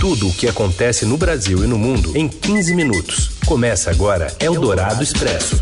Tudo 0.00 0.28
o 0.28 0.32
que 0.32 0.48
acontece 0.48 1.04
no 1.04 1.18
Brasil 1.18 1.62
e 1.62 1.66
no 1.66 1.78
mundo 1.78 2.16
em 2.16 2.26
15 2.26 2.74
minutos. 2.74 3.32
Começa 3.44 3.90
agora 3.90 4.34
Eldorado 4.40 5.02
Expresso. 5.02 5.60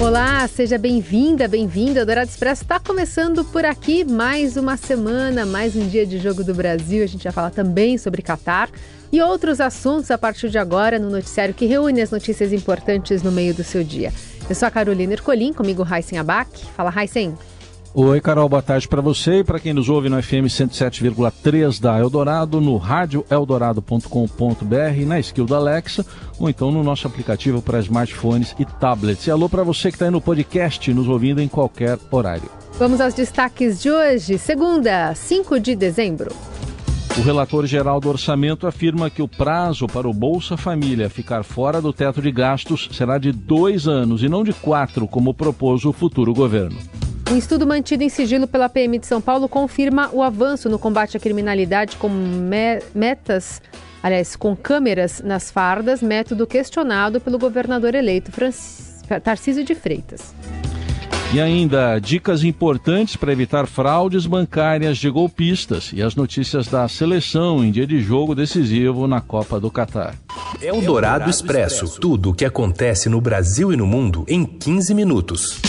Olá, 0.00 0.48
seja 0.48 0.78
bem-vinda, 0.78 1.46
bem-vindo. 1.46 1.98
Eldorado 1.98 2.30
Expresso 2.30 2.62
está 2.62 2.80
começando 2.80 3.44
por 3.44 3.66
aqui 3.66 4.02
mais 4.02 4.56
uma 4.56 4.78
semana, 4.78 5.44
mais 5.44 5.76
um 5.76 5.86
dia 5.86 6.06
de 6.06 6.18
Jogo 6.18 6.42
do 6.42 6.54
Brasil. 6.54 7.04
A 7.04 7.06
gente 7.06 7.24
vai 7.24 7.32
falar 7.34 7.50
também 7.50 7.98
sobre 7.98 8.22
Catar 8.22 8.70
e 9.12 9.20
outros 9.20 9.60
assuntos 9.60 10.10
a 10.10 10.16
partir 10.16 10.48
de 10.48 10.56
agora 10.56 10.98
no 10.98 11.10
noticiário 11.10 11.52
que 11.52 11.66
reúne 11.66 12.00
as 12.00 12.10
notícias 12.10 12.50
importantes 12.50 13.22
no 13.22 13.30
meio 13.30 13.52
do 13.52 13.62
seu 13.62 13.84
dia. 13.84 14.10
Eu 14.48 14.54
sou 14.54 14.66
a 14.66 14.70
Carolina 14.70 15.12
Ercolim, 15.12 15.52
comigo 15.52 15.82
Raíssen 15.82 16.18
Abac. 16.18 16.64
Fala, 16.74 16.88
Raíssen. 16.88 17.36
Oi, 17.94 18.20
Carol, 18.20 18.48
boa 18.48 18.60
tarde 18.60 18.86
para 18.86 19.00
você 19.00 19.38
e 19.38 19.44
para 19.44 19.58
quem 19.58 19.72
nos 19.72 19.88
ouve 19.88 20.10
no 20.10 20.22
FM 20.22 20.44
107,3 20.46 21.80
da 21.80 21.98
Eldorado, 21.98 22.60
no 22.60 22.76
rádio 22.76 23.24
eldorado.com.br, 23.30 25.06
na 25.06 25.18
skill 25.18 25.46
da 25.46 25.56
Alexa 25.56 26.04
ou 26.38 26.50
então 26.50 26.70
no 26.70 26.84
nosso 26.84 27.06
aplicativo 27.06 27.62
para 27.62 27.80
smartphones 27.80 28.54
e 28.58 28.64
tablets. 28.66 29.26
E 29.26 29.30
alô 29.30 29.48
para 29.48 29.62
você 29.62 29.88
que 29.88 29.96
está 29.96 30.04
aí 30.04 30.10
no 30.10 30.20
podcast, 30.20 30.92
nos 30.92 31.08
ouvindo 31.08 31.40
em 31.40 31.48
qualquer 31.48 31.98
horário. 32.10 32.50
Vamos 32.78 33.00
aos 33.00 33.14
destaques 33.14 33.80
de 33.80 33.90
hoje, 33.90 34.36
segunda, 34.36 35.14
5 35.14 35.58
de 35.58 35.74
dezembro. 35.74 36.30
O 37.16 37.22
relator 37.22 37.66
geral 37.66 37.98
do 37.98 38.10
orçamento 38.10 38.66
afirma 38.66 39.10
que 39.10 39.22
o 39.22 39.26
prazo 39.26 39.86
para 39.88 40.06
o 40.06 40.12
Bolsa 40.12 40.56
Família 40.56 41.10
ficar 41.10 41.42
fora 41.42 41.80
do 41.80 41.92
teto 41.92 42.20
de 42.20 42.30
gastos 42.30 42.88
será 42.92 43.18
de 43.18 43.32
dois 43.32 43.88
anos 43.88 44.22
e 44.22 44.28
não 44.28 44.44
de 44.44 44.52
quatro, 44.52 45.08
como 45.08 45.34
propôs 45.34 45.84
o 45.84 45.92
futuro 45.92 46.32
governo. 46.32 46.78
Um 47.30 47.36
estudo 47.36 47.66
mantido 47.66 48.02
em 48.02 48.08
sigilo 48.08 48.48
pela 48.48 48.70
PM 48.70 48.98
de 48.98 49.06
São 49.06 49.20
Paulo 49.20 49.50
confirma 49.50 50.08
o 50.14 50.22
avanço 50.22 50.66
no 50.70 50.78
combate 50.78 51.14
à 51.14 51.20
criminalidade 51.20 51.96
com 51.96 52.08
me 52.08 52.80
metas, 52.94 53.60
aliás, 54.02 54.34
com 54.34 54.56
câmeras 54.56 55.20
nas 55.22 55.50
fardas, 55.50 56.00
método 56.00 56.46
questionado 56.46 57.20
pelo 57.20 57.38
governador 57.38 57.94
eleito 57.94 58.32
Francis, 58.32 59.02
Tarcísio 59.22 59.62
de 59.62 59.74
Freitas. 59.74 60.34
E 61.30 61.38
ainda 61.38 61.98
dicas 61.98 62.42
importantes 62.42 63.14
para 63.14 63.30
evitar 63.30 63.66
fraudes 63.66 64.24
bancárias 64.24 64.96
de 64.96 65.10
golpistas 65.10 65.90
e 65.92 66.02
as 66.02 66.16
notícias 66.16 66.66
da 66.68 66.88
seleção 66.88 67.62
em 67.62 67.70
dia 67.70 67.86
de 67.86 68.00
jogo 68.00 68.34
decisivo 68.34 69.06
na 69.06 69.20
Copa 69.20 69.60
do 69.60 69.70
Catar. 69.70 70.14
É 70.62 70.72
o 70.72 70.80
Dourado 70.80 71.28
Expresso. 71.28 72.00
Tudo 72.00 72.30
o 72.30 72.34
que 72.34 72.46
acontece 72.46 73.10
no 73.10 73.20
Brasil 73.20 73.70
e 73.70 73.76
no 73.76 73.86
mundo 73.86 74.24
em 74.26 74.46
15 74.46 74.94
minutos. 74.94 75.60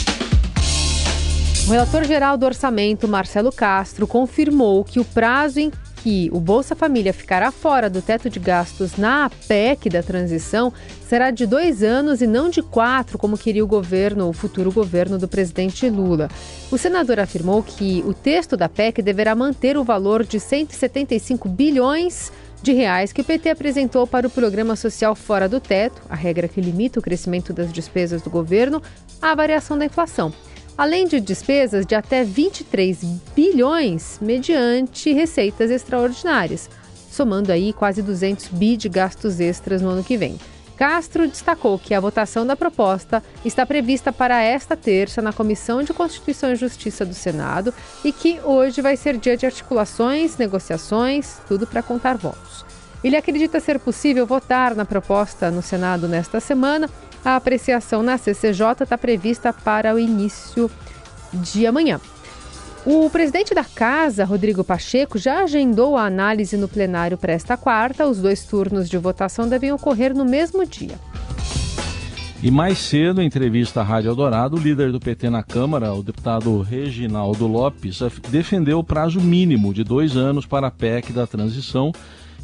O 1.69 1.71
relator 1.71 2.03
geral 2.03 2.35
do 2.35 2.47
orçamento, 2.47 3.07
Marcelo 3.07 3.51
Castro, 3.51 4.07
confirmou 4.07 4.83
que 4.83 4.99
o 4.99 5.05
prazo 5.05 5.59
em 5.59 5.71
que 5.97 6.27
o 6.33 6.39
Bolsa 6.39 6.75
Família 6.75 7.13
ficará 7.13 7.51
fora 7.51 7.87
do 7.87 8.01
teto 8.01 8.27
de 8.27 8.39
gastos 8.39 8.97
na 8.97 9.29
PEC 9.47 9.87
da 9.87 10.01
transição 10.01 10.73
será 11.07 11.29
de 11.29 11.45
dois 11.45 11.83
anos 11.83 12.23
e 12.23 12.27
não 12.27 12.49
de 12.49 12.63
quatro, 12.63 13.19
como 13.19 13.37
queria 13.37 13.63
o 13.63 13.67
governo, 13.67 14.27
o 14.27 14.33
futuro 14.33 14.71
governo 14.71 15.19
do 15.19 15.27
presidente 15.27 15.87
Lula. 15.87 16.27
O 16.71 16.77
senador 16.77 17.19
afirmou 17.19 17.61
que 17.61 18.03
o 18.07 18.15
texto 18.15 18.57
da 18.57 18.67
PEC 18.67 19.03
deverá 19.03 19.35
manter 19.35 19.77
o 19.77 19.83
valor 19.83 20.23
de 20.23 20.39
175 20.39 21.47
bilhões 21.47 22.31
de 22.63 22.73
reais 22.73 23.13
que 23.13 23.21
o 23.21 23.23
PT 23.23 23.47
apresentou 23.47 24.07
para 24.07 24.25
o 24.25 24.31
programa 24.31 24.75
social 24.75 25.13
fora 25.13 25.47
do 25.47 25.59
teto, 25.59 26.01
a 26.09 26.15
regra 26.15 26.47
que 26.47 26.59
limita 26.59 26.99
o 26.99 27.03
crescimento 27.03 27.53
das 27.53 27.71
despesas 27.71 28.23
do 28.23 28.29
governo 28.31 28.81
à 29.21 29.35
variação 29.35 29.77
da 29.77 29.85
inflação 29.85 30.33
além 30.79 31.05
de 31.05 31.19
despesas 31.19 31.85
de 31.85 31.93
até 31.93 32.23
23 32.23 33.03
bilhões 33.35 34.17
mediante 34.21 35.11
receitas 35.11 35.69
extraordinárias, 35.69 36.69
somando 37.11 37.51
aí 37.51 37.73
quase 37.73 38.01
200 38.01 38.47
bi 38.47 38.77
de 38.77 38.87
gastos 38.87 39.41
extras 39.41 39.81
no 39.81 39.89
ano 39.89 40.05
que 40.05 40.15
vem. 40.15 40.39
Castro 40.77 41.27
destacou 41.27 41.77
que 41.77 41.93
a 41.93 41.99
votação 41.99 42.47
da 42.47 42.55
proposta 42.55 43.21
está 43.43 43.65
prevista 43.65 44.13
para 44.13 44.41
esta 44.41 44.77
terça 44.77 45.21
na 45.21 45.33
Comissão 45.33 45.83
de 45.83 45.93
Constituição 45.93 46.53
e 46.53 46.55
Justiça 46.55 47.05
do 47.05 47.13
Senado 47.13 47.73
e 48.01 48.13
que 48.13 48.39
hoje 48.45 48.81
vai 48.81 48.95
ser 48.95 49.17
dia 49.17 49.35
de 49.35 49.45
articulações, 49.45 50.37
negociações, 50.37 51.41
tudo 51.45 51.67
para 51.67 51.83
contar 51.83 52.15
votos. 52.15 52.63
Ele 53.03 53.17
acredita 53.17 53.59
ser 53.59 53.79
possível 53.79 54.25
votar 54.25 54.73
na 54.73 54.85
proposta 54.85 55.51
no 55.51 55.61
Senado 55.61 56.07
nesta 56.07 56.39
semana 56.39 56.89
a 57.23 57.35
apreciação 57.35 58.01
na 58.01 58.17
CCJ 58.17 58.83
está 58.83 58.97
prevista 58.97 59.53
para 59.53 59.93
o 59.93 59.99
início 59.99 60.69
de 61.33 61.65
amanhã. 61.67 61.99
O 62.85 63.09
presidente 63.09 63.53
da 63.53 63.63
Casa, 63.63 64.23
Rodrigo 64.23 64.63
Pacheco, 64.63 65.17
já 65.17 65.43
agendou 65.43 65.97
a 65.97 66.05
análise 66.05 66.55
no 66.55 66.67
plenário 66.67 67.17
para 67.17 67.33
esta 67.33 67.57
quarta. 67.57 68.07
Os 68.07 68.19
dois 68.19 68.45
turnos 68.45 68.89
de 68.89 68.97
votação 68.97 69.47
devem 69.49 69.71
ocorrer 69.71 70.15
no 70.15 70.23
mesmo 70.23 70.65
dia. 70.65 70.95
E 72.41 72.49
mais 72.49 72.77
cedo, 72.77 73.21
em 73.21 73.25
entrevista 73.25 73.81
à 73.81 73.83
Rádio 73.83 74.11
Eldorado, 74.11 74.55
o 74.55 74.59
líder 74.59 74.93
do 74.93 74.99
PT 74.99 75.29
na 75.29 75.43
Câmara, 75.43 75.93
o 75.93 76.01
deputado 76.01 76.61
Reginaldo 76.61 77.45
Lopes, 77.45 77.99
defendeu 78.29 78.79
o 78.79 78.83
prazo 78.83 79.19
mínimo 79.19 79.73
de 79.73 79.83
dois 79.83 80.15
anos 80.15 80.45
para 80.45 80.67
a 80.67 80.71
PEC 80.71 81.11
da 81.11 81.27
transição 81.27 81.91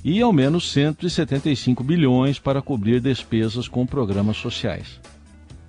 e 0.08 0.22
ao 0.22 0.32
menos 0.32 0.72
175 0.72 1.84
bilhões 1.84 2.38
para 2.38 2.62
cobrir 2.62 3.02
despesas 3.02 3.68
com 3.68 3.88
programas 3.88 4.38
sociais. 4.38 5.02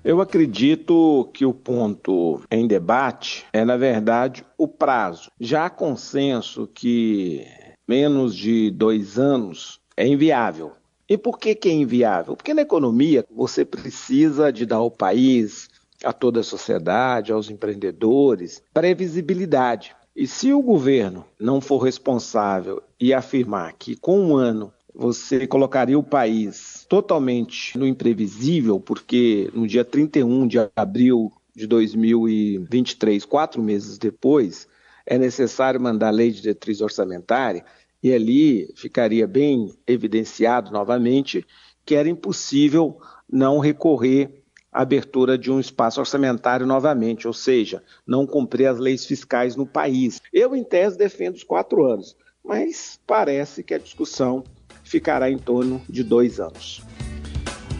Eu 0.03 0.21
acredito 0.21 1.27
que 1.33 1.43
o 1.43 1.51
ponto 1.51 2.43
em 2.51 2.67
debate 2.67 3.45
é, 3.51 3.65
na 3.65 3.75
verdade, 3.75 4.45
o 4.55 4.67
prazo. 4.67 5.31
Já 5.41 5.65
há 5.65 5.69
consenso 5.71 6.69
que 6.71 7.47
menos 7.87 8.35
de 8.35 8.69
dois 8.69 9.17
anos 9.17 9.79
é 9.97 10.07
inviável. 10.07 10.73
E 11.09 11.17
por 11.17 11.39
que, 11.39 11.55
que 11.55 11.69
é 11.69 11.73
inviável? 11.73 12.35
Porque 12.35 12.53
na 12.53 12.61
economia 12.61 13.25
você 13.31 13.65
precisa 13.65 14.53
de 14.53 14.67
dar 14.67 14.75
ao 14.75 14.91
país, 14.91 15.67
a 16.03 16.13
toda 16.13 16.41
a 16.41 16.43
sociedade, 16.43 17.31
aos 17.31 17.49
empreendedores, 17.49 18.61
previsibilidade. 18.71 19.95
E 20.19 20.25
se 20.25 20.51
o 20.51 20.63
governo 20.63 21.23
não 21.39 21.61
for 21.61 21.77
responsável 21.77 22.81
e 22.99 23.13
afirmar 23.13 23.73
que 23.73 23.95
com 23.95 24.19
um 24.19 24.35
ano 24.35 24.73
você 24.91 25.45
colocaria 25.45 25.97
o 25.97 26.01
país 26.01 26.87
totalmente 26.89 27.77
no 27.77 27.85
imprevisível, 27.85 28.79
porque 28.79 29.47
no 29.53 29.67
dia 29.67 29.85
31 29.85 30.47
de 30.47 30.57
abril 30.75 31.31
de 31.55 31.67
2023, 31.67 33.25
quatro 33.25 33.61
meses 33.61 33.99
depois, 33.99 34.67
é 35.05 35.19
necessário 35.19 35.79
mandar 35.79 36.07
a 36.07 36.11
lei 36.11 36.31
de 36.31 36.41
diretriz 36.41 36.81
orçamentária, 36.81 37.63
e 38.01 38.11
ali 38.11 38.73
ficaria 38.75 39.27
bem 39.27 39.71
evidenciado 39.85 40.71
novamente 40.71 41.45
que 41.85 41.93
era 41.93 42.09
impossível 42.09 42.97
não 43.31 43.59
recorrer 43.59 44.43
abertura 44.81 45.37
de 45.37 45.51
um 45.51 45.59
espaço 45.59 45.99
orçamentário 45.99 46.65
novamente, 46.65 47.27
ou 47.27 47.33
seja, 47.33 47.81
não 48.05 48.27
cumprir 48.27 48.67
as 48.67 48.77
leis 48.77 49.05
fiscais 49.05 49.55
no 49.55 49.65
país. 49.65 50.21
Eu, 50.31 50.55
em 50.55 50.63
tese, 50.63 50.97
defendo 50.97 51.35
os 51.35 51.43
quatro 51.43 51.85
anos, 51.85 52.15
mas 52.43 52.99
parece 53.07 53.63
que 53.63 53.73
a 53.73 53.79
discussão 53.79 54.43
ficará 54.83 55.29
em 55.29 55.37
torno 55.37 55.81
de 55.89 56.03
dois 56.03 56.39
anos. 56.39 56.81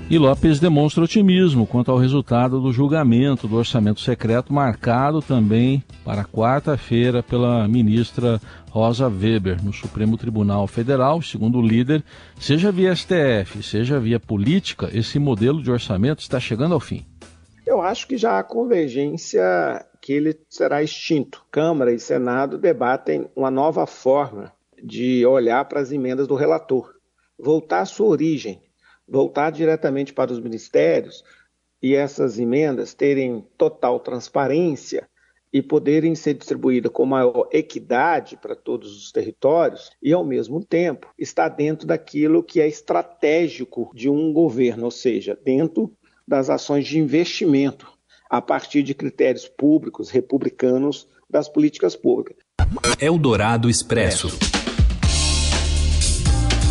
E 0.10 0.18
Lopes 0.18 0.58
demonstra 0.62 1.04
otimismo 1.04 1.68
quanto 1.68 1.92
ao 1.92 1.98
resultado 1.98 2.62
do 2.62 2.72
julgamento 2.72 3.46
do 3.46 3.58
orçamento 3.58 4.00
secreto, 4.00 4.54
marcado 4.54 5.22
também 5.22 5.84
para 6.06 6.24
quarta-feira 6.24 7.22
pela 7.22 7.68
ministra 7.68 8.40
Rosa 8.70 9.10
Weber 9.10 9.62
no 9.62 9.74
Supremo 9.74 10.18
Tribunal 10.18 10.66
Federal. 10.66 11.22
Segundo 11.22 11.58
o 11.58 11.62
líder, 11.62 12.06
seja 12.40 12.72
via 12.72 12.96
STF, 12.96 13.62
seja 13.62 14.00
via 14.00 14.18
política, 14.18 14.90
esse 14.94 15.20
modelo 15.20 15.62
de 15.62 15.70
orçamento 15.70 16.20
está 16.20 16.40
chegando 16.40 16.74
ao 16.74 16.80
fim. 16.80 17.06
Eu 17.66 17.82
acho 17.82 18.08
que 18.08 18.16
já 18.16 18.40
há 18.40 18.44
convergência 18.44 19.44
que 20.02 20.14
ele 20.14 20.40
será 20.48 20.82
extinto. 20.82 21.44
Câmara 21.52 21.92
e 21.92 22.00
Senado 22.00 22.58
debatem 22.58 23.28
uma 23.36 23.52
nova 23.52 23.86
forma 23.86 24.54
de 24.82 25.26
olhar 25.26 25.66
para 25.66 25.82
as 25.82 25.92
emendas 25.92 26.28
do 26.28 26.36
relator, 26.36 26.94
voltar 27.38 27.82
à 27.82 27.86
sua 27.86 28.08
origem, 28.08 28.62
voltar 29.08 29.52
diretamente 29.52 30.14
para 30.14 30.32
os 30.32 30.40
ministérios 30.40 31.24
e 31.82 31.96
essas 31.96 32.40
emendas 32.40 32.94
terem 32.94 33.46
total 33.58 34.00
transparência 34.00 35.08
e 35.52 35.62
poderem 35.62 36.14
ser 36.14 36.34
distribuídas 36.34 36.92
com 36.92 37.06
maior 37.06 37.48
equidade 37.52 38.36
para 38.38 38.56
todos 38.56 38.98
os 38.98 39.12
territórios 39.12 39.92
e, 40.02 40.12
ao 40.12 40.24
mesmo 40.24 40.64
tempo, 40.64 41.08
estar 41.18 41.50
dentro 41.50 41.88
daquilo 41.88 42.44
que 42.44 42.60
é 42.60 42.68
estratégico 42.68 43.92
de 43.96 44.10
um 44.10 44.34
governo, 44.34 44.86
ou 44.86 44.92
seja, 44.92 45.40
dentro 45.42 45.92
das 46.28 46.50
ações 46.50 46.86
de 46.86 47.00
investimento, 47.00 47.88
a 48.30 48.42
partir 48.42 48.84
de 48.84 48.94
critérios 48.94 49.48
públicos, 49.48 50.10
republicanos 50.10 51.08
das 51.30 51.48
políticas 51.48 51.96
públicas. 51.96 52.38
Eldorado 53.00 53.70
Expresso. 53.70 54.28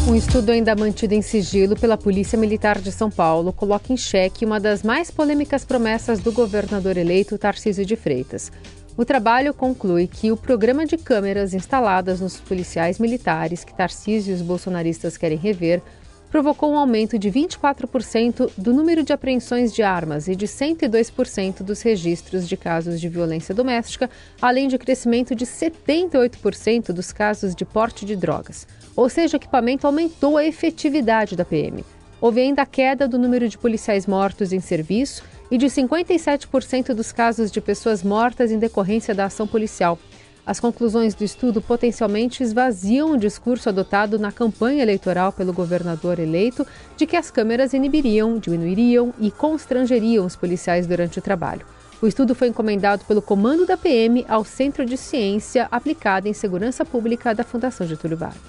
Um 0.07 0.15
estudo 0.15 0.51
ainda 0.53 0.77
mantido 0.77 1.15
em 1.15 1.21
sigilo 1.21 1.75
pela 1.75 1.99
Polícia 1.99 2.39
Militar 2.39 2.81
de 2.81 2.93
São 2.93 3.11
Paulo 3.11 3.53
coloca 3.53 3.93
em 3.93 3.97
xeque 3.97 4.45
uma 4.45 4.61
das 4.61 4.85
mais 4.85 5.11
polêmicas 5.11 5.65
promessas 5.65 6.21
do 6.21 6.31
governador 6.31 6.97
eleito 6.97 7.37
Tarcísio 7.37 7.85
de 7.85 7.97
Freitas. 7.97 8.53
O 8.97 9.05
trabalho 9.05 9.53
conclui 9.53 10.07
que 10.07 10.31
o 10.31 10.37
programa 10.37 10.87
de 10.87 10.97
câmeras 10.97 11.53
instaladas 11.53 12.21
nos 12.21 12.37
policiais 12.37 13.01
militares 13.01 13.65
que 13.65 13.75
Tarcísio 13.75 14.31
e 14.31 14.35
os 14.35 14.43
bolsonaristas 14.43 15.17
querem 15.17 15.37
rever 15.37 15.83
provocou 16.31 16.73
um 16.73 16.79
aumento 16.79 17.19
de 17.19 17.31
24% 17.31 18.51
do 18.57 18.73
número 18.73 19.03
de 19.03 19.13
apreensões 19.13 19.73
de 19.73 19.83
armas 19.83 20.29
e 20.29 20.37
de 20.37 20.47
102% 20.47 21.63
dos 21.63 21.83
registros 21.83 22.49
de 22.49 22.57
casos 22.57 23.01
de 23.01 23.09
violência 23.09 23.55
doméstica, 23.55 24.11
além 24.41 24.69
de 24.69 24.79
crescimento 24.79 25.35
de 25.35 25.47
78% 25.47 26.93
dos 26.93 27.13
casos 27.13 27.55
de 27.55 27.65
porte 27.65 28.05
de 28.05 28.17
drogas. 28.17 28.67
Ou 28.95 29.09
seja, 29.09 29.37
o 29.37 29.41
equipamento 29.41 29.87
aumentou 29.87 30.37
a 30.37 30.45
efetividade 30.45 31.37
da 31.37 31.45
PM. 31.45 31.85
Houve 32.21 32.41
ainda 32.41 32.63
a 32.63 32.67
queda 32.67 33.07
do 33.07 33.19
número 33.19 33.49
de 33.49 33.59
policiais 33.59 34.07
mortos 34.07 34.53
em 34.53 34.61
serviço 34.61 35.23
e 35.51 35.59
de 35.59 35.67
57% 35.67 36.95
dos 36.95 37.13
casos 37.13 37.51
de 37.51 37.61
pessoas 37.61 38.03
mortas 38.03 38.51
em 38.51 38.59
decorrência 38.59 39.15
da 39.15 39.27
ação 39.27 39.47
policial. 39.47 39.99
As 40.47 40.61
conclusões 40.61 41.13
do 41.13 41.25
estudo 41.25 41.61
potencialmente 41.61 42.41
esvaziam 42.41 43.11
o 43.11 43.19
discurso 43.19 43.69
adotado 43.69 44.17
na 44.17 44.31
campanha 44.31 44.81
eleitoral 44.81 45.33
pelo 45.33 45.53
governador 45.53 46.21
eleito 46.21 46.65
de 46.97 47.05
que 47.05 47.17
as 47.17 47.33
câmeras 47.33 47.73
inibiriam, 47.73 48.39
diminuiriam 48.39 49.13
e 49.19 49.29
constrangeriam 49.33 50.25
os 50.25 50.37
policiais 50.37 50.87
durante 50.87 51.19
o 51.19 51.23
trabalho. 51.23 51.67
O 52.01 52.07
estudo 52.07 52.33
foi 52.35 52.47
encomendado 52.49 53.05
pelo 53.07 53.21
comando 53.21 53.67
da 53.67 53.77
PM 53.77 54.25
ao 54.29 54.45
Centro 54.45 54.87
de 54.87 54.97
Ciência 54.97 55.67
Aplicada 55.69 56.29
em 56.29 56.33
Segurança 56.33 56.85
Pública 56.85 57.35
da 57.35 57.43
Fundação 57.43 57.85
Getúlio 57.85 58.17
Vargas. 58.17 58.41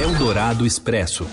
Eldorado 0.00 0.64
Expresso. 0.64 1.26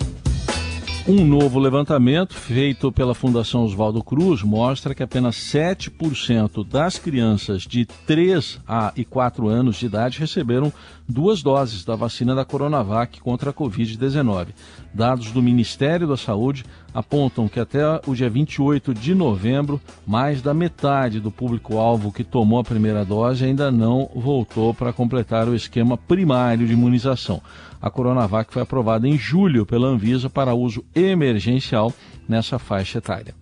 Um 1.07 1.23
novo 1.23 1.59
levantamento 1.59 2.33
feito 2.33 2.91
pela 2.91 3.13
Fundação 3.13 3.63
Oswaldo 3.63 4.03
Cruz 4.03 4.41
mostra 4.41 4.95
que 4.95 5.03
apenas 5.03 5.35
7% 5.35 6.67
das 6.67 6.97
crianças 6.97 7.61
de 7.61 7.85
3 7.85 8.59
a 8.67 8.91
e 8.95 9.05
4 9.05 9.47
anos 9.47 9.75
de 9.75 9.85
idade 9.85 10.19
receberam 10.19 10.73
duas 11.07 11.43
doses 11.43 11.85
da 11.85 11.95
vacina 11.95 12.33
da 12.33 12.43
Coronavac 12.43 13.21
contra 13.21 13.51
a 13.51 13.53
Covid-19. 13.53 14.47
Dados 14.91 15.31
do 15.31 15.43
Ministério 15.43 16.07
da 16.07 16.17
Saúde 16.17 16.65
apontam 16.91 17.47
que 17.47 17.59
até 17.59 17.83
o 18.07 18.15
dia 18.15 18.29
28 18.29 18.91
de 18.91 19.13
novembro, 19.13 19.79
mais 20.07 20.41
da 20.41 20.55
metade 20.55 21.19
do 21.19 21.29
público-alvo 21.29 22.11
que 22.11 22.23
tomou 22.23 22.57
a 22.57 22.63
primeira 22.63 23.05
dose 23.05 23.45
ainda 23.45 23.71
não 23.71 24.09
voltou 24.15 24.73
para 24.73 24.91
completar 24.91 25.47
o 25.47 25.53
esquema 25.53 25.97
primário 25.97 26.65
de 26.65 26.73
imunização. 26.73 27.43
A 27.85 27.91
Coronavac 27.91 28.51
foi 28.51 28.63
aprovada 28.63 29.07
em 29.07 29.15
julho 29.15 29.63
pela 29.63 29.87
Anvisa 29.87 30.27
para 30.27 30.55
uso 30.55 30.83
emergencial 30.95 31.93
nessa 32.27 32.57
faixa 32.57 32.97
etária. 32.97 33.35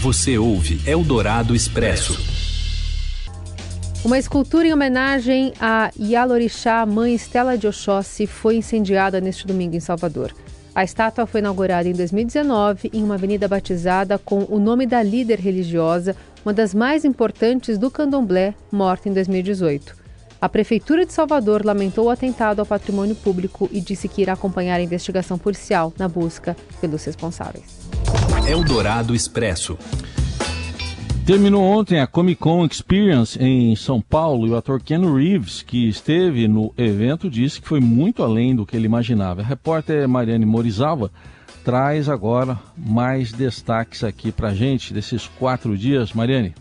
Você 0.00 0.38
ouve 0.38 0.80
Eldorado 0.88 1.56
Expresso. 1.56 2.16
Uma 4.04 4.16
escultura 4.16 4.68
em 4.68 4.72
homenagem 4.72 5.52
a 5.60 5.90
Yalorixá, 5.98 6.86
mãe 6.86 7.16
Estela 7.16 7.58
de 7.58 7.66
Oxóssi, 7.66 8.28
foi 8.28 8.58
incendiada 8.58 9.20
neste 9.20 9.44
domingo 9.44 9.74
em 9.74 9.80
Salvador. 9.80 10.32
A 10.72 10.84
estátua 10.84 11.26
foi 11.26 11.40
inaugurada 11.40 11.88
em 11.88 11.94
2019 11.94 12.90
em 12.92 13.02
uma 13.02 13.14
avenida 13.14 13.48
batizada 13.48 14.18
com 14.18 14.46
o 14.48 14.60
nome 14.60 14.86
da 14.86 15.02
líder 15.02 15.40
religiosa, 15.40 16.14
uma 16.44 16.54
das 16.54 16.72
mais 16.72 17.04
importantes 17.04 17.76
do 17.76 17.90
candomblé, 17.90 18.54
morta 18.70 19.08
em 19.08 19.12
2018. 19.12 20.03
A 20.44 20.48
Prefeitura 20.50 21.06
de 21.06 21.12
Salvador 21.14 21.64
lamentou 21.64 22.04
o 22.04 22.10
atentado 22.10 22.60
ao 22.60 22.66
patrimônio 22.66 23.14
público 23.14 23.66
e 23.72 23.80
disse 23.80 24.06
que 24.06 24.20
irá 24.20 24.34
acompanhar 24.34 24.78
a 24.78 24.82
investigação 24.82 25.38
policial 25.38 25.90
na 25.98 26.06
busca 26.06 26.54
pelos 26.82 27.02
responsáveis. 27.02 27.88
Eldorado 28.46 29.14
Expresso. 29.14 29.78
Terminou 31.24 31.62
ontem 31.62 31.98
a 31.98 32.06
Comic 32.06 32.38
Con 32.42 32.66
Experience 32.66 33.42
em 33.42 33.74
São 33.74 34.02
Paulo 34.02 34.46
e 34.46 34.50
o 34.50 34.56
ator 34.56 34.82
Ken 34.82 35.00
Reeves, 35.14 35.62
que 35.62 35.88
esteve 35.88 36.46
no 36.46 36.74
evento, 36.76 37.30
disse 37.30 37.58
que 37.58 37.66
foi 37.66 37.80
muito 37.80 38.22
além 38.22 38.54
do 38.54 38.66
que 38.66 38.76
ele 38.76 38.84
imaginava. 38.84 39.40
A 39.40 39.44
repórter 39.46 40.06
Mariane 40.06 40.44
Morizawa 40.44 41.10
traz 41.64 42.06
agora 42.06 42.60
mais 42.76 43.32
destaques 43.32 44.04
aqui 44.04 44.30
para 44.30 44.52
gente 44.52 44.92
desses 44.92 45.26
quatro 45.26 45.74
dias. 45.74 46.12
Mariane. 46.12 46.54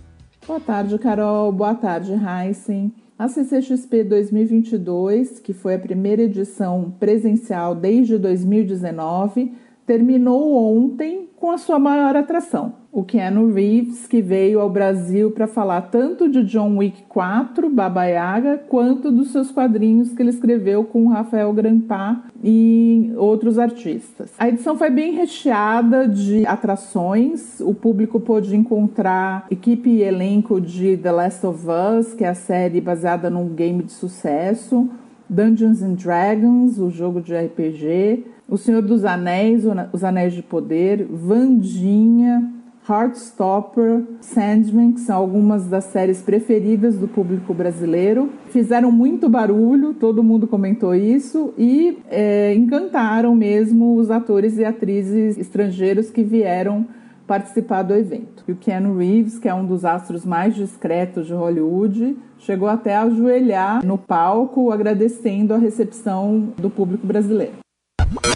Boa 0.47 0.62
tarde, 0.62 0.97
Carol. 0.97 1.51
Boa 1.51 1.75
tarde, 1.75 2.13
Heisen. 2.13 3.02
A 3.18 3.27
CCXP 3.27 4.04
2022, 4.06 5.39
que 5.39 5.54
foi 5.54 5.75
a 5.75 5.80
primeira 5.80 6.24
edição 6.24 6.92
presencial 7.00 7.75
desde 7.75 8.18
2019, 8.18 9.54
terminou 9.85 10.56
ontem 10.56 11.27
com 11.44 11.51
a 11.51 11.57
sua 11.57 11.77
maior 11.77 12.15
atração, 12.15 12.71
o 12.89 13.03
Keanu 13.03 13.51
Reeves, 13.51 14.07
que 14.07 14.21
veio 14.21 14.62
ao 14.62 14.69
Brasil 14.69 15.31
para 15.31 15.45
falar 15.45 15.81
tanto 15.81 16.30
de 16.30 16.41
John 16.44 16.77
Wick 16.77 17.03
4, 17.09 17.69
Baba 17.69 18.06
Yaga, 18.06 18.59
quanto 18.69 19.12
dos 19.12 19.33
seus 19.33 19.51
quadrinhos 19.51 20.13
que 20.13 20.21
ele 20.21 20.30
escreveu 20.30 20.85
com 20.85 21.09
Rafael 21.09 21.51
Grampá 21.51 22.24
e 22.41 23.12
outros 23.18 23.59
artistas. 23.59 24.31
A 24.39 24.47
edição 24.47 24.77
foi 24.77 24.89
bem 24.89 25.15
recheada 25.15 26.07
de 26.07 26.47
atrações, 26.47 27.59
o 27.59 27.74
público 27.74 28.21
pôde 28.21 28.56
encontrar 28.56 29.45
equipe 29.51 29.89
e 29.89 30.01
elenco 30.01 30.62
de 30.62 30.95
The 30.95 31.12
Last 31.12 31.45
of 31.45 31.65
Us, 31.68 32.13
que 32.13 32.24
é 32.24 32.29
a 32.29 32.36
série 32.36 32.79
baseada 32.79 33.29
num 33.29 33.50
game 33.50 33.83
de 33.83 33.91
sucesso, 33.91 34.89
Dungeons 35.29 35.81
and 35.81 35.95
Dragons, 35.95 36.77
o 36.77 36.89
jogo 36.89 37.19
de 37.19 37.36
RPG, 37.36 38.32
O 38.53 38.57
Senhor 38.57 38.83
dos 38.83 39.03
Anéis, 39.03 39.63
Os 39.91 40.03
Anéis 40.03 40.31
de 40.31 40.44
Poder, 40.44 41.07
Vandinha, 41.09 42.53
Heartstopper, 42.88 44.03
Sandman, 44.21 44.91
que 44.91 45.00
são 45.00 45.17
algumas 45.17 45.65
das 45.65 45.85
séries 45.85 46.21
preferidas 46.21 46.95
do 46.95 47.07
público 47.07 47.51
brasileiro. 47.51 48.29
Fizeram 48.50 48.91
muito 48.91 49.27
barulho, 49.27 49.95
todo 49.95 50.21
mundo 50.21 50.45
comentou 50.45 50.94
isso, 50.94 51.51
e 51.57 51.97
é, 52.11 52.53
encantaram 52.53 53.35
mesmo 53.35 53.95
os 53.95 54.11
atores 54.11 54.59
e 54.59 54.63
atrizes 54.63 55.35
estrangeiros 55.35 56.11
que 56.11 56.23
vieram 56.23 56.85
participar 57.25 57.81
do 57.81 57.95
evento. 57.95 58.44
E 58.47 58.51
o 58.51 58.55
Keanu 58.55 59.00
Reeves, 59.00 59.39
que 59.39 59.50
é 59.50 59.53
um 59.55 59.65
dos 59.65 59.83
astros 59.83 60.23
mais 60.23 60.53
discretos 60.53 61.25
de 61.25 61.33
Hollywood, 61.33 62.15
chegou 62.38 62.67
até 62.67 62.95
a 62.95 63.01
ajoelhar 63.01 63.83
no 63.83 63.97
palco 63.97 64.71
agradecendo 64.71 65.55
a 65.55 65.57
recepção 65.57 66.53
do 66.55 66.69
público 66.69 67.07
brasileiro. 67.07 67.62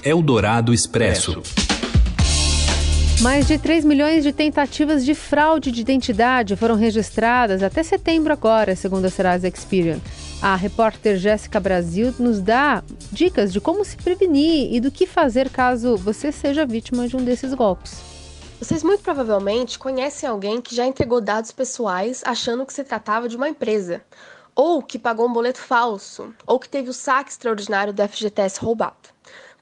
Eldorado 0.03 0.73
Expresso. 0.73 1.41
Mais 3.21 3.47
de 3.47 3.57
3 3.57 3.83
milhões 3.83 4.23
de 4.23 4.31
tentativas 4.31 5.03
de 5.03 5.13
fraude 5.13 5.71
de 5.71 5.81
identidade 5.81 6.55
foram 6.55 6.75
registradas 6.75 7.63
até 7.63 7.83
setembro 7.83 8.31
agora, 8.31 8.75
segundo 8.75 9.05
a 9.05 9.09
Serasa 9.09 9.47
Experian. 9.47 9.99
A 10.41 10.55
repórter 10.55 11.17
Jéssica 11.17 11.59
Brasil 11.59 12.13
nos 12.19 12.39
dá 12.39 12.83
dicas 13.11 13.51
de 13.51 13.59
como 13.59 13.83
se 13.83 13.97
prevenir 13.97 14.73
e 14.73 14.79
do 14.79 14.91
que 14.91 15.07
fazer 15.07 15.49
caso 15.49 15.97
você 15.97 16.31
seja 16.31 16.65
vítima 16.65 17.07
de 17.07 17.17
um 17.17 17.23
desses 17.23 17.53
golpes. 17.53 17.99
Vocês 18.59 18.83
muito 18.83 19.03
provavelmente 19.03 19.77
conhecem 19.77 20.29
alguém 20.29 20.61
que 20.61 20.75
já 20.75 20.85
entregou 20.85 21.21
dados 21.21 21.51
pessoais 21.51 22.23
achando 22.25 22.65
que 22.65 22.73
se 22.73 22.83
tratava 22.83 23.27
de 23.27 23.35
uma 23.35 23.49
empresa, 23.49 24.01
ou 24.55 24.81
que 24.81 24.97
pagou 24.97 25.27
um 25.27 25.33
boleto 25.33 25.59
falso, 25.59 26.33
ou 26.45 26.59
que 26.59 26.69
teve 26.69 26.89
o 26.89 26.93
saque 26.93 27.31
extraordinário 27.31 27.93
do 27.93 28.07
FGTS 28.07 28.59
roubado. 28.59 29.16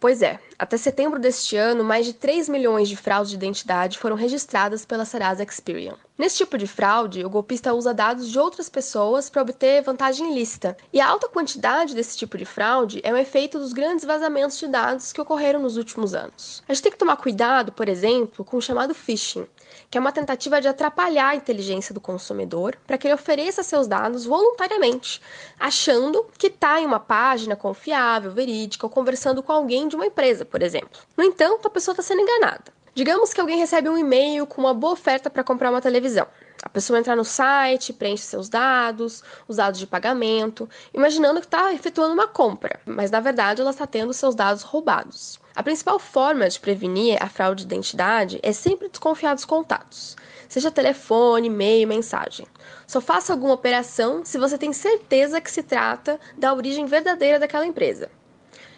Pois 0.06 0.22
é, 0.22 0.40
até 0.60 0.78
setembro 0.78 1.20
deste 1.20 1.58
ano, 1.58 1.84
mais 1.84 2.06
de 2.06 2.14
3 2.14 2.48
milhões 2.48 2.88
de 2.88 2.96
fraudes 2.96 3.32
de 3.32 3.38
identidade 3.38 3.98
foram 3.98 4.16
registradas 4.16 4.86
pela 4.86 5.04
Serasa 5.04 5.42
Experian. 5.42 5.98
Nesse 6.16 6.38
tipo 6.38 6.60
de 6.60 6.68
fraude, 6.68 7.26
o 7.26 7.30
golpista 7.30 7.74
usa 7.74 7.92
dados 7.92 8.30
de 8.30 8.38
outras 8.38 8.70
pessoas 8.70 9.30
para 9.32 9.42
obter 9.42 9.82
vantagem 9.82 10.32
ilícita. 10.32 10.78
E 10.94 11.02
a 11.02 11.08
alta 11.08 11.28
quantidade 11.28 11.96
desse 11.96 12.18
tipo 12.18 12.38
de 12.38 12.46
fraude 12.46 13.02
é 13.04 13.12
um 13.12 13.18
efeito 13.18 13.58
dos 13.58 13.74
grandes 13.74 14.06
vazamentos 14.06 14.60
de 14.60 14.68
dados 14.68 15.12
que 15.12 15.20
ocorreram 15.20 15.60
nos 15.60 15.76
últimos 15.76 16.14
anos. 16.14 16.64
A 16.70 16.74
gente 16.74 16.84
tem 16.84 16.92
que 16.92 16.98
tomar 16.98 17.18
cuidado, 17.18 17.72
por 17.72 17.90
exemplo, 17.90 18.46
com 18.46 18.58
o 18.58 18.62
chamado 18.62 18.94
phishing, 18.94 19.48
que 19.90 19.98
é 19.98 20.02
uma 20.02 20.12
tentativa 20.12 20.62
de 20.62 20.68
atrapalhar 20.68 21.30
a 21.30 21.36
inteligência 21.36 21.94
do 21.94 22.02
consumidor 22.02 22.78
para 22.86 22.98
que 22.98 23.08
ele 23.08 23.14
ofereça 23.14 23.64
seus 23.64 23.88
dados 23.88 24.26
voluntariamente, 24.26 25.22
achando 25.60 26.26
que 26.38 26.48
está 26.48 26.80
em 26.80 26.86
uma 26.86 27.00
página 27.00 27.56
confiável, 27.56 28.32
verídica 28.32 28.86
ou 28.86 28.90
conversando 28.90 29.42
com 29.42 29.52
alguém 29.52 29.88
de 29.88 29.96
uma 29.96 30.06
empresa, 30.06 30.46
por 30.46 30.62
exemplo. 30.62 31.02
No 31.18 31.24
entanto, 31.24 31.68
a 31.68 31.72
pessoa 31.72 31.94
está 31.94 32.04
sendo 32.04 32.22
enganada. 32.22 32.74
Digamos 32.94 33.34
que 33.34 33.42
alguém 33.42 33.58
recebe 33.58 33.90
um 33.90 33.98
e-mail 33.98 34.48
com 34.48 34.62
uma 34.62 34.74
boa 34.74 34.94
oferta 34.94 35.30
para 35.30 35.44
comprar 35.44 35.70
uma 35.70 35.82
televisão. 35.82 36.28
A 36.66 36.70
pessoa 36.70 36.98
entra 36.98 37.16
no 37.16 37.24
site, 37.24 37.94
preenche 37.94 38.24
seus 38.24 38.50
dados, 38.50 39.24
os 39.48 39.58
dados 39.58 39.80
de 39.80 39.86
pagamento, 39.86 40.68
imaginando 40.92 41.40
que 41.40 41.46
está 41.46 41.72
efetuando 41.72 42.16
uma 42.16 42.28
compra, 42.28 42.82
mas 42.86 43.12
na 43.12 43.20
verdade 43.20 43.62
ela 43.62 43.70
está 43.70 43.86
tendo 43.86 44.12
seus 44.12 44.34
dados 44.34 44.64
roubados. 44.64 45.40
A 45.56 45.62
principal 45.62 46.00
forma 46.00 46.50
de 46.50 46.60
prevenir 46.60 47.22
a 47.22 47.30
fraude 47.30 47.64
de 47.64 47.74
identidade 47.74 48.40
é 48.42 48.52
sempre 48.52 48.90
desconfiar 48.90 49.36
dos 49.36 49.46
contatos, 49.46 50.18
seja 50.50 50.72
telefone, 50.72 51.48
e-mail, 51.48 51.88
mensagem. 51.88 52.48
Só 52.88 53.00
faça 53.00 53.32
alguma 53.32 53.54
operação 53.54 54.26
se 54.26 54.40
você 54.40 54.58
tem 54.58 54.74
certeza 54.74 55.40
que 55.40 55.52
se 55.52 55.62
trata 55.62 56.20
da 56.36 56.52
origem 56.52 56.88
verdadeira 56.88 57.40
daquela 57.40 57.66
empresa. 57.66 58.10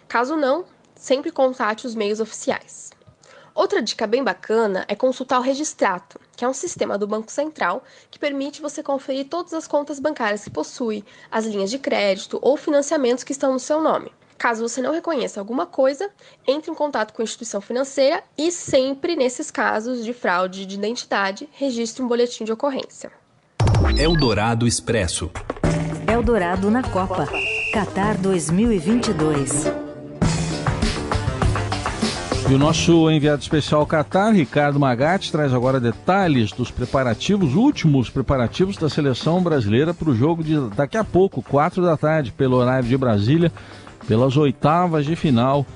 Caso 0.06 0.36
não, 0.36 0.66
sempre 0.94 1.32
contate 1.32 1.86
os 1.86 1.94
meios 1.94 2.20
oficiais. 2.20 2.90
Outra 3.58 3.82
dica 3.82 4.06
bem 4.06 4.22
bacana 4.22 4.84
é 4.86 4.94
consultar 4.94 5.40
o 5.40 5.42
Registrato, 5.42 6.20
que 6.36 6.44
é 6.44 6.48
um 6.48 6.54
sistema 6.54 6.96
do 6.96 7.08
Banco 7.08 7.32
Central 7.32 7.82
que 8.08 8.16
permite 8.16 8.62
você 8.62 8.84
conferir 8.84 9.26
todas 9.26 9.52
as 9.52 9.66
contas 9.66 9.98
bancárias 9.98 10.44
que 10.44 10.50
possui, 10.50 11.04
as 11.28 11.44
linhas 11.44 11.68
de 11.68 11.76
crédito 11.76 12.38
ou 12.40 12.56
financiamentos 12.56 13.24
que 13.24 13.32
estão 13.32 13.52
no 13.52 13.58
seu 13.58 13.82
nome. 13.82 14.12
Caso 14.38 14.62
você 14.62 14.80
não 14.80 14.92
reconheça 14.92 15.40
alguma 15.40 15.66
coisa, 15.66 16.08
entre 16.46 16.70
em 16.70 16.74
contato 16.74 17.12
com 17.12 17.20
a 17.20 17.24
instituição 17.24 17.60
financeira 17.60 18.22
e 18.38 18.52
sempre, 18.52 19.16
nesses 19.16 19.50
casos 19.50 20.04
de 20.04 20.12
fraude 20.12 20.64
de 20.64 20.76
identidade, 20.76 21.48
registre 21.50 22.00
um 22.00 22.06
boletim 22.06 22.44
de 22.44 22.52
ocorrência. 22.52 23.10
Eldorado 23.98 24.68
Expresso. 24.68 25.32
Eldorado 26.06 26.70
na 26.70 26.84
Copa. 26.84 27.26
Qatar 27.72 28.16
2022. 28.18 29.87
E 32.50 32.54
o 32.54 32.58
nosso 32.58 33.10
enviado 33.10 33.42
especial 33.42 33.82
ao 33.82 33.86
Qatar, 33.86 34.32
Ricardo 34.32 34.80
Magatti, 34.80 35.30
traz 35.30 35.52
agora 35.52 35.78
detalhes 35.78 36.50
dos 36.50 36.70
preparativos, 36.70 37.54
últimos 37.54 38.08
preparativos 38.08 38.78
da 38.78 38.88
seleção 38.88 39.42
brasileira 39.42 39.92
para 39.92 40.08
o 40.08 40.14
jogo 40.14 40.42
de 40.42 40.58
daqui 40.74 40.96
a 40.96 41.04
pouco, 41.04 41.42
quatro 41.42 41.82
da 41.82 41.94
tarde, 41.94 42.32
pelo 42.32 42.56
horário 42.56 42.88
de 42.88 42.96
Brasília, 42.96 43.52
pelas 44.06 44.34
oitavas 44.38 45.04
de 45.04 45.14
final 45.14 45.66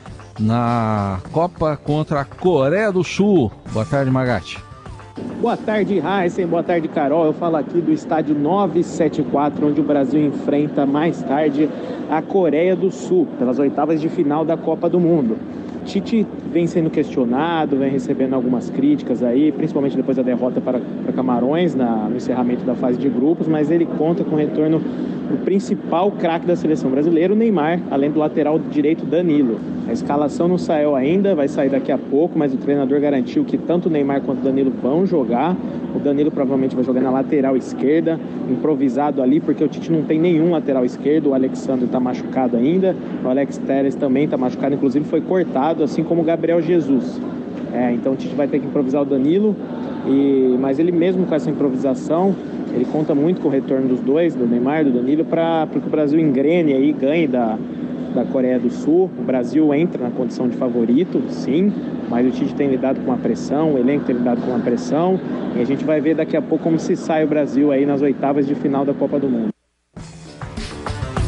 na 0.40 1.20
Copa 1.30 1.76
contra 1.76 2.22
a 2.22 2.24
Coreia 2.24 2.90
do 2.90 3.04
Sul. 3.04 3.52
Boa 3.70 3.84
tarde, 3.84 4.10
Magatti. 4.10 4.58
Boa 5.42 5.58
tarde, 5.58 6.00
Heisen. 6.00 6.46
Boa 6.46 6.62
tarde, 6.62 6.88
Carol. 6.88 7.26
Eu 7.26 7.34
falo 7.34 7.56
aqui 7.56 7.82
do 7.82 7.92
estádio 7.92 8.34
974, 8.34 9.66
onde 9.66 9.78
o 9.78 9.84
Brasil 9.84 10.24
enfrenta 10.24 10.86
mais 10.86 11.22
tarde 11.22 11.68
a 12.10 12.22
Coreia 12.22 12.74
do 12.74 12.90
Sul, 12.90 13.28
pelas 13.38 13.58
oitavas 13.58 14.00
de 14.00 14.08
final 14.08 14.42
da 14.42 14.56
Copa 14.56 14.88
do 14.88 14.98
Mundo. 14.98 15.36
Tite 15.84 16.26
vem 16.52 16.66
sendo 16.66 16.90
questionado, 16.90 17.76
vem 17.76 17.90
recebendo 17.90 18.34
algumas 18.34 18.68
críticas 18.68 19.22
aí, 19.22 19.50
principalmente 19.50 19.96
depois 19.96 20.16
da 20.16 20.22
derrota 20.22 20.60
para, 20.60 20.80
para 20.80 21.12
Camarões 21.12 21.74
na, 21.74 22.08
no 22.08 22.16
encerramento 22.16 22.64
da 22.64 22.74
fase 22.74 22.98
de 22.98 23.08
grupos, 23.08 23.48
mas 23.48 23.70
ele 23.70 23.86
conta 23.86 24.22
com 24.22 24.34
o 24.34 24.38
retorno 24.38 24.78
do 24.78 25.44
principal 25.44 26.10
craque 26.12 26.46
da 26.46 26.54
seleção 26.54 26.90
brasileira, 26.90 27.32
o 27.32 27.36
Neymar, 27.36 27.80
além 27.90 28.10
do 28.10 28.18
lateral 28.18 28.58
direito 28.58 29.06
Danilo. 29.06 29.58
A 29.88 29.92
escalação 29.92 30.46
não 30.46 30.58
saiu 30.58 30.94
ainda, 30.94 31.34
vai 31.34 31.48
sair 31.48 31.70
daqui 31.70 31.90
a 31.90 31.98
pouco, 31.98 32.38
mas 32.38 32.52
o 32.52 32.56
treinador 32.56 33.00
garantiu 33.00 33.44
que 33.44 33.56
tanto 33.56 33.88
o 33.88 33.90
Neymar 33.90 34.20
quanto 34.20 34.40
o 34.40 34.42
Danilo 34.42 34.70
vão 34.82 35.06
jogar. 35.06 35.56
O 35.94 35.98
Danilo 35.98 36.30
provavelmente 36.30 36.74
vai 36.74 36.84
jogar 36.84 37.00
na 37.00 37.10
lateral 37.10 37.56
esquerda, 37.56 38.18
improvisado 38.50 39.20
ali, 39.20 39.40
porque 39.40 39.62
o 39.62 39.68
Tite 39.68 39.90
não 39.90 40.02
tem 40.02 40.18
nenhum 40.18 40.50
lateral 40.50 40.84
esquerdo. 40.84 41.30
O 41.30 41.34
Alexandre 41.34 41.86
está 41.86 42.00
machucado 42.00 42.56
ainda, 42.56 42.94
o 43.24 43.28
Alex 43.28 43.58
Telles 43.58 43.94
também 43.94 44.24
está 44.24 44.36
machucado, 44.36 44.74
inclusive 44.74 45.04
foi 45.04 45.20
cortado, 45.20 45.82
assim 45.82 46.02
como 46.02 46.22
o 46.22 46.24
Gabriel 46.24 46.41
Jesus. 46.60 47.20
É, 47.72 47.92
então 47.92 48.12
o 48.12 48.16
Tite 48.16 48.34
vai 48.34 48.46
ter 48.46 48.58
que 48.58 48.66
improvisar 48.66 49.02
o 49.02 49.04
Danilo, 49.04 49.56
e, 50.06 50.56
mas 50.60 50.78
ele 50.78 50.92
mesmo 50.92 51.26
com 51.26 51.34
essa 51.34 51.50
improvisação, 51.50 52.34
ele 52.74 52.84
conta 52.84 53.14
muito 53.14 53.40
com 53.40 53.48
o 53.48 53.50
retorno 53.50 53.88
dos 53.88 54.00
dois, 54.00 54.34
do 54.34 54.46
Neymar 54.46 54.82
e 54.82 54.84
do 54.84 54.92
Danilo, 54.92 55.24
para 55.24 55.66
que 55.70 55.78
o 55.78 55.90
Brasil 55.90 56.18
engrene 56.20 56.74
aí, 56.74 56.92
ganhe 56.92 57.26
da, 57.26 57.56
da 58.14 58.24
Coreia 58.24 58.58
do 58.58 58.70
Sul. 58.70 59.10
O 59.18 59.22
Brasil 59.22 59.72
entra 59.74 60.04
na 60.04 60.10
condição 60.10 60.48
de 60.48 60.56
favorito, 60.56 61.22
sim, 61.28 61.72
mas 62.10 62.26
o 62.26 62.30
Tite 62.30 62.54
tem 62.54 62.68
lidado 62.68 63.00
com 63.00 63.10
uma 63.10 63.18
pressão, 63.18 63.74
o 63.74 63.78
elenco 63.78 64.04
tem 64.04 64.16
lidado 64.16 64.42
com 64.42 64.50
uma 64.50 64.60
pressão, 64.60 65.18
e 65.56 65.60
a 65.60 65.64
gente 65.64 65.84
vai 65.84 66.00
ver 66.00 66.14
daqui 66.14 66.36
a 66.36 66.42
pouco 66.42 66.64
como 66.64 66.78
se 66.78 66.94
sai 66.96 67.24
o 67.24 67.28
Brasil 67.28 67.72
aí 67.72 67.86
nas 67.86 68.02
oitavas 68.02 68.46
de 68.46 68.54
final 68.54 68.84
da 68.84 68.92
Copa 68.92 69.18
do 69.18 69.28
Mundo. 69.28 69.52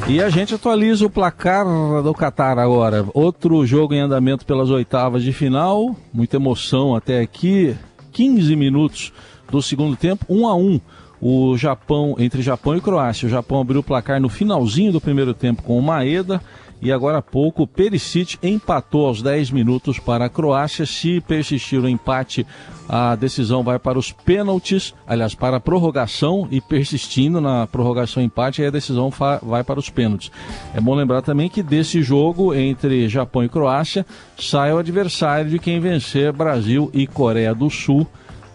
E 0.07 0.23
a 0.23 0.29
gente 0.29 0.55
atualiza 0.55 1.07
o 1.07 1.11
placar 1.11 1.65
do 2.03 2.13
Qatar 2.13 2.59
agora. 2.59 3.07
Outro 3.15 3.65
jogo 3.65 3.95
em 3.95 4.01
andamento 4.01 4.45
pelas 4.45 4.69
oitavas 4.69 5.23
de 5.23 5.33
final. 5.33 5.97
Muita 6.13 6.37
emoção 6.37 6.95
até 6.95 7.21
aqui. 7.21 7.75
15 8.13 8.55
minutos 8.55 9.13
do 9.51 9.63
segundo 9.63 9.97
tempo, 9.97 10.27
1 10.29 10.47
a 10.47 10.55
1 10.55 10.81
o 11.21 11.57
Japão 11.57 12.17
entre 12.19 12.43
Japão 12.43 12.77
e 12.77 12.83
Croácia. 12.83 13.27
O 13.27 13.31
Japão 13.31 13.63
abriu 13.63 13.81
o 13.81 13.85
placar 13.85 14.21
no 14.21 14.29
finalzinho 14.29 14.93
do 14.93 15.01
primeiro 15.01 15.33
tempo 15.33 15.63
com 15.63 15.79
o 15.79 15.83
Maeda 15.83 16.39
e 16.85 16.93
agora 16.93 17.19
há 17.19 17.23
pouco 17.23 17.67
Perisic 17.67 18.37
empatou 18.43 19.07
aos 19.07 19.23
10 19.23 19.51
minutos 19.51 19.99
para 19.99 20.27
a 20.27 20.29
Croácia. 20.29 20.85
Se 20.85 21.19
persistir 21.23 21.81
o 21.81 21.89
empate, 21.89 22.47
a 22.87 23.17
decisão 23.17 23.63
vai 23.63 23.79
para 23.79 23.99
os 23.99 24.13
pênaltis, 24.13 24.95
aliás, 25.07 25.35
para 25.35 25.57
a 25.57 25.61
prorrogação 25.61 26.47
e 26.51 26.61
persistindo 26.61 27.41
na 27.41 27.67
prorrogação 27.67 28.23
empate, 28.23 28.61
aí 28.61 28.69
a 28.69 28.71
decisão 28.71 29.11
vai 29.43 29.65
para 29.65 29.81
os 29.81 29.89
pênaltis. 29.89 30.31
É 30.75 30.81
bom 30.81 30.95
lembrar 30.95 31.23
também 31.23 31.49
que 31.49 31.63
desse 31.63 32.03
jogo 32.03 32.53
entre 32.55 33.09
Japão 33.09 33.43
e 33.43 33.49
Croácia 33.49 34.05
sai 34.39 34.71
o 34.71 34.79
adversário 34.79 35.51
de 35.51 35.59
quem 35.59 35.81
vencer 35.81 36.35
Brasil 36.35 36.91
e 36.93 37.07
Coreia 37.07 37.55
do 37.55 37.71
Sul 37.71 38.07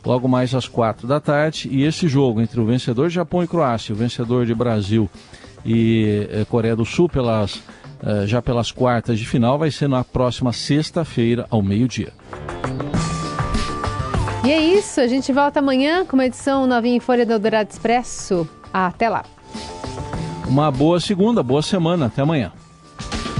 logo 0.05 0.27
mais 0.27 0.53
às 0.53 0.67
quatro 0.67 1.07
da 1.07 1.19
tarde. 1.19 1.67
E 1.71 1.83
esse 1.83 2.07
jogo 2.07 2.41
entre 2.41 2.59
o 2.59 2.65
vencedor 2.65 3.07
de 3.07 3.15
Japão 3.15 3.43
e 3.43 3.47
Croácia, 3.47 3.93
o 3.93 3.97
vencedor 3.97 4.45
de 4.45 4.53
Brasil 4.53 5.09
e 5.65 6.27
eh, 6.31 6.45
Coreia 6.47 6.75
do 6.75 6.85
Sul 6.85 7.09
pelas 7.09 7.61
eh, 8.03 8.25
já 8.25 8.41
pelas 8.41 8.71
quartas 8.71 9.19
de 9.19 9.25
final 9.25 9.57
vai 9.57 9.71
ser 9.71 9.87
na 9.87 10.03
próxima 10.03 10.53
sexta-feira 10.53 11.45
ao 11.49 11.61
meio-dia. 11.61 12.13
E 14.43 14.51
é 14.51 14.59
isso, 14.59 15.01
a 15.01 15.07
gente 15.07 15.31
volta 15.33 15.59
amanhã 15.59 16.05
com 16.05 16.15
uma 16.15 16.25
edição 16.25 16.65
novinha 16.65 16.95
em 16.95 16.99
Folha 16.99 17.25
do 17.25 17.33
Eldorado 17.33 17.69
Expresso. 17.69 18.47
Até 18.73 19.09
lá. 19.09 19.25
Uma 20.47 20.71
boa 20.71 20.99
segunda, 20.99 21.43
boa 21.43 21.61
semana, 21.61 22.07
até 22.07 22.21
amanhã. 22.21 22.51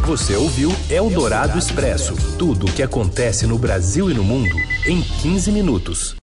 Você 0.06 0.36
ouviu 0.36 0.72
Eldorado 0.90 1.58
Expresso 1.58 2.16
tudo 2.38 2.66
o 2.66 2.72
que 2.72 2.82
acontece 2.82 3.46
no 3.46 3.58
Brasil 3.58 4.10
e 4.10 4.14
no 4.14 4.24
mundo 4.24 4.56
em 4.86 5.02
15 5.02 5.52
minutos. 5.52 6.16